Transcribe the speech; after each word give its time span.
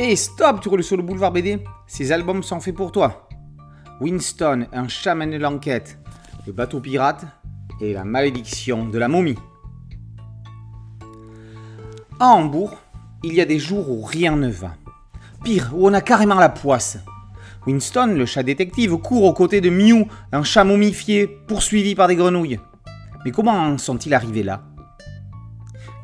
Hé, 0.00 0.14
stop, 0.14 0.60
tu 0.60 0.68
roules 0.68 0.84
sur 0.84 0.96
le 0.96 1.02
boulevard 1.02 1.32
BD 1.32 1.58
Ces 1.88 2.12
albums 2.12 2.44
sont 2.44 2.60
faits 2.60 2.76
pour 2.76 2.92
toi. 2.92 3.28
Winston, 4.00 4.68
un 4.72 4.86
chat 4.86 5.16
mène 5.16 5.36
l'enquête. 5.36 5.98
Le 6.46 6.52
bateau 6.52 6.78
pirate 6.78 7.26
et 7.80 7.94
la 7.94 8.04
malédiction 8.04 8.86
de 8.86 8.96
la 8.96 9.08
momie. 9.08 9.34
À 12.20 12.28
Hambourg, 12.28 12.76
il 13.24 13.34
y 13.34 13.40
a 13.40 13.44
des 13.44 13.58
jours 13.58 13.90
où 13.90 14.04
rien 14.04 14.36
ne 14.36 14.48
va. 14.48 14.76
Pire, 15.42 15.72
où 15.74 15.88
on 15.88 15.92
a 15.92 16.00
carrément 16.00 16.36
la 16.36 16.48
poisse. 16.48 16.98
Winston, 17.66 18.14
le 18.16 18.24
chat 18.24 18.44
détective, 18.44 18.98
court 18.98 19.24
aux 19.24 19.32
côtés 19.32 19.60
de 19.60 19.68
Mew, 19.68 20.06
un 20.30 20.44
chat 20.44 20.62
momifié, 20.62 21.26
poursuivi 21.26 21.96
par 21.96 22.06
des 22.06 22.14
grenouilles. 22.14 22.60
Mais 23.24 23.32
comment 23.32 23.50
en 23.50 23.78
sont-ils 23.78 24.14
arrivés 24.14 24.44
là? 24.44 24.62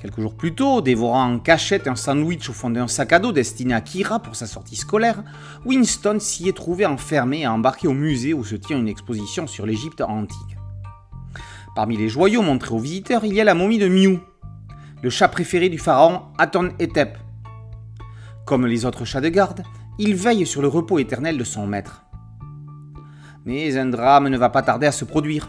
Quelques 0.04 0.20
jours 0.20 0.34
plus 0.34 0.54
tôt, 0.54 0.82
dévorant 0.82 1.32
en 1.32 1.38
cachette 1.38 1.88
un 1.88 1.96
sandwich 1.96 2.50
au 2.50 2.52
fond 2.52 2.68
d'un 2.68 2.88
sac 2.88 3.14
à 3.14 3.18
dos 3.18 3.32
destiné 3.32 3.72
à 3.72 3.80
Kira 3.80 4.20
pour 4.20 4.36
sa 4.36 4.46
sortie 4.46 4.76
scolaire, 4.76 5.24
Winston 5.64 6.18
s'y 6.20 6.46
est 6.46 6.52
trouvé 6.54 6.84
enfermé 6.84 7.40
et 7.40 7.46
embarqué 7.46 7.88
au 7.88 7.94
musée 7.94 8.34
où 8.34 8.44
se 8.44 8.54
tient 8.54 8.78
une 8.78 8.86
exposition 8.86 9.46
sur 9.46 9.64
l'Égypte 9.64 10.02
antique. 10.02 10.58
Parmi 11.74 11.96
les 11.96 12.10
joyaux 12.10 12.42
montrés 12.42 12.74
aux 12.74 12.78
visiteurs, 12.78 13.24
il 13.24 13.32
y 13.32 13.40
a 13.40 13.44
la 13.44 13.54
momie 13.54 13.78
de 13.78 13.88
Mew, 13.88 14.20
le 15.02 15.08
chat 15.08 15.28
préféré 15.28 15.70
du 15.70 15.78
pharaon 15.78 16.24
Aton 16.36 16.68
Etep. 16.78 17.16
Comme 18.44 18.66
les 18.66 18.84
autres 18.84 19.06
chats 19.06 19.22
de 19.22 19.30
garde, 19.30 19.62
il 19.98 20.16
veille 20.16 20.44
sur 20.44 20.60
le 20.60 20.68
repos 20.68 20.98
éternel 20.98 21.38
de 21.38 21.44
son 21.44 21.66
maître. 21.66 22.04
Mais 23.46 23.78
un 23.78 23.86
drame 23.86 24.28
ne 24.28 24.36
va 24.36 24.50
pas 24.50 24.60
tarder 24.60 24.86
à 24.86 24.92
se 24.92 25.06
produire. 25.06 25.48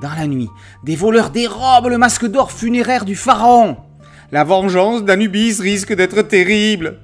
Dans 0.00 0.14
la 0.14 0.26
nuit, 0.26 0.48
des 0.82 0.96
voleurs 0.96 1.30
dérobent 1.30 1.88
le 1.88 1.98
masque 1.98 2.26
d'or 2.26 2.52
funéraire 2.52 3.04
du 3.04 3.14
pharaon. 3.14 3.76
La 4.32 4.44
vengeance 4.44 5.04
d'Anubis 5.04 5.60
risque 5.60 5.94
d'être 5.94 6.22
terrible. 6.22 7.00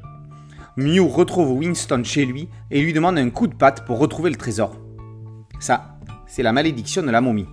Mew 0.77 1.07
retrouve 1.07 1.53
Winston 1.53 2.03
chez 2.05 2.25
lui 2.25 2.49
et 2.71 2.81
lui 2.81 2.95
demande 2.95 3.19
un 3.19 3.29
coup 3.29 3.49
de 3.49 3.55
patte 3.55 3.85
pour 3.85 3.99
retrouver 3.99 4.31
le 4.31 4.37
trésor. 4.37 4.77
Ça, 5.61 5.99
c'est 6.27 6.43
la 6.43 6.53
malédiction 6.53 7.03
de 7.03 7.11
la 7.11 7.21
momie. 7.21 7.49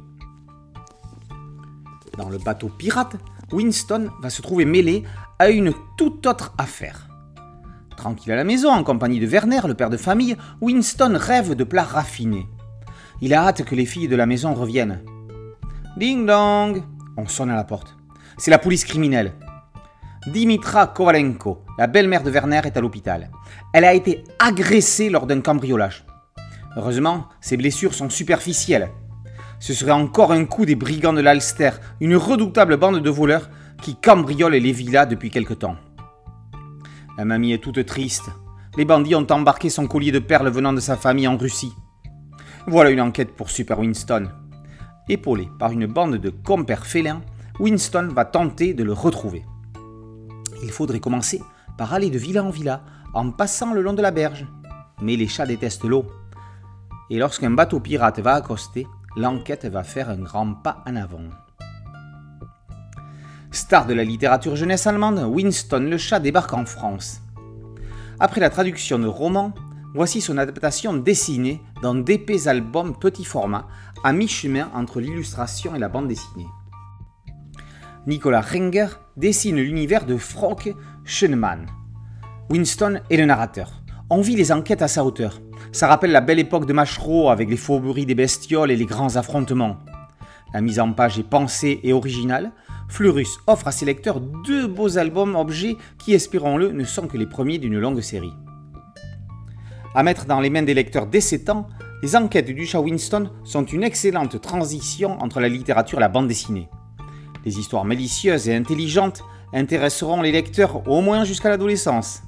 Dans 2.18 2.30
le 2.30 2.38
bateau 2.38 2.70
pirate, 2.70 3.16
Winston 3.52 4.12
va 4.22 4.30
se 4.30 4.42
trouver 4.42 4.66
mêlé 4.66 5.04
à 5.40 5.50
une 5.50 5.74
toute 5.98 6.26
autre 6.26 6.54
affaire. 6.58 7.10
Tranquille 7.98 8.32
à 8.32 8.38
la 8.38 8.44
maison, 8.44 8.70
en 8.70 8.84
compagnie 8.84 9.20
de 9.20 9.28
Werner, 9.28 9.62
le 9.68 9.74
père 9.74 9.90
de 9.90 9.98
famille, 9.98 10.38
Winston 10.62 11.18
rêve 11.18 11.56
de 11.56 11.64
plats 11.64 11.84
raffinés. 11.84 12.48
Il 13.22 13.34
a 13.34 13.48
hâte 13.48 13.64
que 13.64 13.76
les 13.76 13.86
filles 13.86 14.08
de 14.08 14.16
la 14.16 14.26
maison 14.26 14.54
reviennent. 14.54 15.04
Ding 15.96 16.26
dong 16.26 16.82
On 17.18 17.28
sonne 17.28 17.52
à 17.52 17.56
la 17.56 17.64
porte. 17.64 17.96
C'est 18.40 18.50
la 18.50 18.58
police 18.58 18.84
criminelle. 18.84 19.34
Dimitra 20.26 20.88
Kovalenko, 20.88 21.64
la 21.78 21.86
belle-mère 21.86 22.24
de 22.24 22.32
Werner, 22.32 22.62
est 22.66 22.76
à 22.76 22.82
l'hôpital. 22.82 23.30
Elle 23.74 23.86
a 23.86 23.94
été 23.94 24.24
agressée 24.40 25.12
lors 25.12 25.28
d'un 25.28 25.42
cambriolage. 25.42 26.04
Heureusement, 26.76 27.28
ses 27.42 27.58
blessures 27.58 27.94
sont 27.94 28.10
superficielles. 28.10 28.90
Ce 29.60 29.76
serait 29.76 29.92
encore 29.92 30.32
un 30.32 30.46
coup 30.46 30.66
des 30.66 30.74
brigands 30.74 31.14
de 31.14 31.22
l'Alster, 31.22 31.72
une 32.02 32.16
redoutable 32.16 32.78
bande 32.78 33.00
de 33.00 33.10
voleurs 33.12 33.52
qui 33.84 33.96
cambriolent 33.96 34.54
les 34.54 34.72
villas 34.72 35.06
depuis 35.06 35.30
quelque 35.30 35.54
temps. 35.54 35.76
La 37.20 37.26
mamie 37.26 37.54
est 37.54 37.64
toute 37.64 37.86
triste. 37.86 38.32
Les 38.78 38.86
bandits 38.86 39.14
ont 39.14 39.28
embarqué 39.30 39.70
son 39.70 39.86
collier 39.86 40.12
de 40.12 40.18
perles 40.18 40.50
venant 40.50 40.74
de 40.74 40.80
sa 40.80 40.98
famille 40.98 41.28
en 41.28 41.38
Russie. 41.38 41.74
Voilà 42.66 42.90
une 42.90 43.02
enquête 43.02 43.36
pour 43.36 43.52
Super 43.52 43.78
Winston. 43.78 44.32
Épaulé 45.10 45.50
par 45.60 45.72
une 45.72 45.86
bande 45.86 46.16
de 46.16 46.30
compères 46.30 46.86
félins, 46.86 47.22
Winston 47.60 48.10
va 48.14 48.26
tenter 48.26 48.74
de 48.74 48.84
le 48.84 48.94
retrouver. 48.94 49.46
Il 50.64 50.72
faudrait 50.72 51.02
commencer 51.02 51.42
par 51.78 51.94
aller 51.94 52.10
de 52.10 52.18
villa 52.18 52.44
en 52.44 52.50
villa 52.50 52.82
en 53.14 53.32
passant 53.32 53.74
le 53.74 53.82
long 53.82 53.94
de 53.94 54.02
la 54.02 54.12
berge. 54.12 54.48
Mais 55.02 55.16
les 55.18 55.28
chats 55.28 55.46
détestent 55.46 55.84
l'eau. 55.84 56.06
Et 57.10 57.20
lorsqu'un 57.20 57.52
bateau 57.52 57.80
pirate 57.80 58.20
va 58.20 58.36
accoster, 58.36 58.88
l'enquête 59.18 59.66
va 59.66 59.84
faire 59.84 60.10
un 60.10 60.18
grand 60.18 60.54
pas 60.54 60.84
en 60.88 60.96
avant. 60.96 61.30
Star 63.52 63.86
de 63.86 63.94
la 63.94 64.04
littérature 64.04 64.56
jeunesse 64.56 64.88
allemande, 64.88 65.20
Winston 65.20 65.88
le 65.90 65.98
chat 65.98 66.20
débarque 66.20 66.54
en 66.54 66.66
France. 66.66 67.22
Après 68.20 68.40
la 68.42 68.50
traduction 68.50 69.00
de 69.00 69.08
romans, 69.08 69.54
voici 69.94 70.22
son 70.22 70.38
adaptation 70.38 70.94
dessinée 70.94 71.62
dans 71.82 71.96
d'épais 71.96 72.48
albums 72.48 72.98
petit 72.98 73.26
format, 73.26 73.68
à 74.04 74.12
mi-chemin 74.12 74.70
entre 74.74 75.00
l'illustration 75.00 75.76
et 75.76 75.80
la 75.80 75.90
bande 75.90 76.08
dessinée. 76.08 76.48
Nicolas 78.08 78.42
Renger 78.42 78.88
dessine 79.16 79.58
l'univers 79.58 80.06
de 80.06 80.18
Frock 80.18 80.74
Schönemann. 81.06 81.68
Winston 82.50 83.00
est 83.10 83.18
le 83.18 83.26
narrateur. 83.26 83.84
On 84.10 84.22
vit 84.22 84.36
les 84.36 84.52
enquêtes 84.52 84.82
à 84.82 84.88
sa 84.88 85.06
hauteur. 85.06 85.40
Ça 85.72 85.88
rappelle 85.88 86.12
la 86.12 86.22
belle 86.22 86.40
époque 86.40 86.66
de 86.66 86.74
Machereau 86.74 87.30
avec 87.30 87.50
les 87.50 87.58
fourberies 87.58 88.06
des 88.06 88.16
bestioles 88.16 88.72
et 88.72 88.76
les 88.76 88.86
grands 88.86 89.16
affrontements. 89.16 89.78
La 90.54 90.62
mise 90.62 90.80
en 90.80 90.92
page 90.92 91.18
est 91.18 91.24
pensée 91.24 91.80
et 91.84 91.94
originale. 91.94 92.52
Fleurus 92.90 93.40
offre 93.48 93.70
à 93.70 93.72
ses 93.72 93.86
lecteurs 93.86 94.20
deux 94.20 94.68
beaux 94.68 94.98
albums 94.98 95.36
objets 95.36 95.78
qui, 95.98 96.14
espérons-le, 96.14 96.72
ne 96.72 96.84
sont 96.84 97.08
que 97.08 97.18
les 97.18 97.26
premiers 97.26 97.58
d'une 97.58 97.80
longue 97.80 98.02
série. 98.02 98.34
À 99.96 100.02
mettre 100.02 100.26
dans 100.26 100.40
les 100.40 100.50
mains 100.50 100.64
des 100.64 100.74
lecteurs 100.74 101.06
dès 101.06 101.22
7 101.22 101.50
ans, 101.50 101.68
les 102.02 102.16
enquêtes 102.16 102.50
du 102.50 102.66
chat 102.66 102.82
Winston 102.82 103.30
sont 103.44 103.64
une 103.64 103.84
excellente 103.84 104.42
transition 104.42 105.22
entre 105.22 105.40
la 105.40 105.50
littérature 105.50 106.00
et 106.00 106.02
la 106.02 106.10
bande 106.10 106.28
dessinée. 106.28 106.68
Les 107.46 107.60
histoires 107.60 107.86
malicieuses 107.86 108.50
et 108.50 108.56
intelligentes 108.56 109.24
intéresseront 109.54 110.22
les 110.22 110.32
lecteurs 110.32 110.88
au 110.88 111.02
moins 111.02 111.26
jusqu'à 111.26 111.50
l'adolescence. 111.50 112.24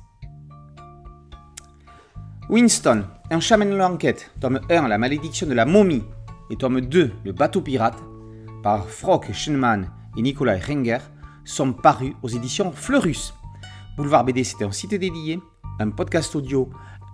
Winston, 2.49 3.05
un 3.31 3.39
chat 3.39 3.57
mène 3.57 3.75
l'enquête, 3.75 4.31
tome 4.39 4.59
1, 4.69 4.87
La 4.87 4.99
malédiction 4.99 5.47
de 5.47 5.53
la 5.53 5.65
momie, 5.65 6.03
et 6.51 6.57
tome 6.57 6.81
2, 6.81 7.11
Le 7.23 7.31
bateau 7.31 7.61
pirate, 7.61 7.97
par 8.61 8.87
Frock 8.87 9.33
Schenman 9.33 9.89
et 10.15 10.21
Nicolas 10.21 10.59
Renger, 10.59 10.99
sont 11.43 11.73
parus 11.73 12.13
aux 12.21 12.29
éditions 12.29 12.71
Fleurus. 12.71 13.33
Boulevard 13.97 14.23
BD, 14.23 14.43
c'est 14.43 14.63
un 14.63 14.71
site 14.71 14.93
dédié, 14.93 15.39
un 15.79 15.89
podcast 15.89 16.35
audio 16.35 16.69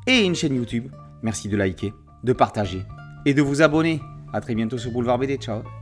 et 0.08 0.26
une 0.26 0.36
chaîne 0.36 0.56
YouTube. 0.56 0.92
Merci 1.22 1.50
de 1.50 1.58
liker, 1.58 1.94
de 2.24 2.34
partager 2.34 2.84
et 3.26 3.34
de 3.34 3.42
vous 3.42 3.62
abonner. 3.62 4.02
A 4.34 4.42
très 4.42 4.56
bientôt 4.56 4.78
sur 4.78 4.92
Boulevard 4.92 5.20
BD. 5.20 5.38
Ciao 5.38 5.81